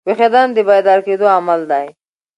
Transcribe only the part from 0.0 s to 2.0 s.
ویښېدنه د بیدار کېدو عمل دئ.